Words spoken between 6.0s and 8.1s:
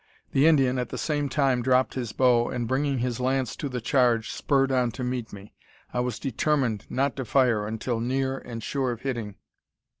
determined not to fire until